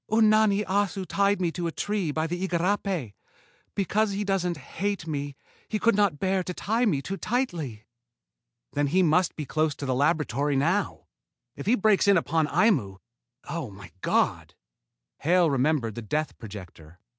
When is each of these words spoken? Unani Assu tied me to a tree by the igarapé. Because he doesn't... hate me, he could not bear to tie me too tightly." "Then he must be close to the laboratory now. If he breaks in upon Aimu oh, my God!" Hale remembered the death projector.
Unani 0.09 0.65
Assu 0.65 1.05
tied 1.07 1.39
me 1.39 1.51
to 1.51 1.67
a 1.67 1.71
tree 1.71 2.09
by 2.09 2.25
the 2.25 2.47
igarapé. 2.47 3.13
Because 3.75 4.09
he 4.13 4.23
doesn't... 4.23 4.57
hate 4.57 5.05
me, 5.05 5.35
he 5.69 5.77
could 5.77 5.93
not 5.93 6.17
bear 6.17 6.41
to 6.41 6.55
tie 6.55 6.85
me 6.87 7.03
too 7.03 7.17
tightly." 7.17 7.83
"Then 8.73 8.87
he 8.87 9.03
must 9.03 9.35
be 9.35 9.45
close 9.45 9.75
to 9.75 9.85
the 9.85 9.93
laboratory 9.93 10.55
now. 10.55 11.05
If 11.55 11.67
he 11.67 11.75
breaks 11.75 12.07
in 12.07 12.17
upon 12.17 12.47
Aimu 12.47 12.97
oh, 13.47 13.69
my 13.69 13.91
God!" 14.01 14.55
Hale 15.19 15.51
remembered 15.51 15.93
the 15.93 16.01
death 16.01 16.35
projector. 16.39 16.97